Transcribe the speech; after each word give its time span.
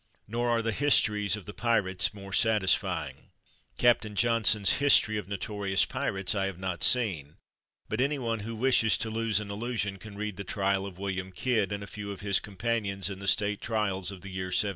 Nor 0.27 0.49
are 0.49 0.63
the 0.63 0.71
histories 0.71 1.35
of 1.35 1.45
the 1.45 1.53
pirates 1.53 2.11
more 2.11 2.33
satisfying. 2.33 3.29
Captain 3.77 4.15
Johnson's" 4.15 4.71
History 4.81 5.15
of 5.19 5.27
Notorious 5.27 5.85
Pirates" 5.85 6.33
I 6.35 6.47
have 6.47 6.57
not 6.57 6.83
seen, 6.83 7.35
but 7.87 8.01
any 8.01 8.17
one 8.17 8.39
who 8.39 8.55
wishes 8.55 8.97
to 8.97 9.11
lose 9.11 9.39
an 9.39 9.51
illusion 9.51 9.97
can 9.97 10.17
read 10.17 10.37
the 10.37 10.43
trial 10.43 10.87
of 10.87 10.97
William 10.97 11.31
Kidd 11.31 11.71
and 11.71 11.83
a 11.83 11.85
few 11.85 12.11
of 12.11 12.21
his 12.21 12.39
companions 12.39 13.11
in 13.11 13.19
the 13.19 13.27
State 13.27 13.61
trials 13.61 14.09
of 14.09 14.21
the 14.21 14.29
year 14.31 14.45
1701. 14.45 14.69